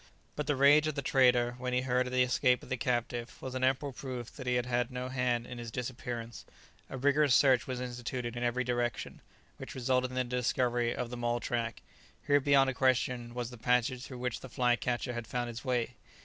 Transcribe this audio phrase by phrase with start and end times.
[0.35, 3.39] But the rage of the trader when he heard of the escape of the captive
[3.39, 6.43] was an ample proof that he had had no hand in his disappearance.
[6.89, 9.21] A rigorous search was instituted in every direction,
[9.57, 11.83] which resulted in the discovery of the mole track.
[12.25, 15.63] Here beyond a question was the passage through which the fly catcher had found his
[15.63, 15.97] way.